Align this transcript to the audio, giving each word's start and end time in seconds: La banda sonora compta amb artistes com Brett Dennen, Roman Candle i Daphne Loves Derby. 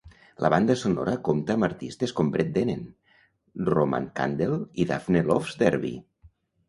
La 0.43 0.49
banda 0.51 0.75
sonora 0.83 1.11
compta 1.27 1.57
amb 1.57 1.67
artistes 1.67 2.15
com 2.19 2.31
Brett 2.37 2.49
Dennen, 2.55 2.81
Roman 3.71 4.09
Candle 4.21 4.59
i 4.85 4.89
Daphne 4.93 5.23
Loves 5.29 5.59
Derby. 5.61 5.93